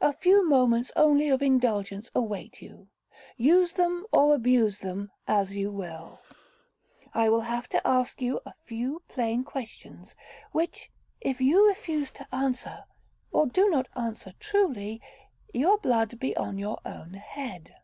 A 0.00 0.14
few 0.14 0.48
moments 0.48 0.90
only 0.96 1.28
of 1.28 1.42
indulgence 1.42 2.10
await 2.14 2.62
you—use 2.62 3.74
them 3.74 4.06
or 4.10 4.34
abuse 4.34 4.78
them, 4.78 5.10
as 5.28 5.54
you 5.58 5.70
will. 5.70 6.20
I 7.12 7.24
have 7.26 7.68
to 7.68 7.86
ask 7.86 8.22
you 8.22 8.40
a 8.46 8.54
few 8.64 9.02
plain 9.08 9.44
questions, 9.44 10.14
which, 10.52 10.90
if 11.20 11.38
you 11.42 11.68
refuse 11.68 12.10
to 12.12 12.26
answer, 12.34 12.84
or 13.30 13.44
do 13.46 13.68
not 13.68 13.90
answer 13.94 14.32
truly, 14.40 15.02
your 15.52 15.76
blood 15.76 16.18
be 16.18 16.34
on 16.34 16.56
your 16.56 16.78
own 16.86 17.12
head.' 17.12 17.74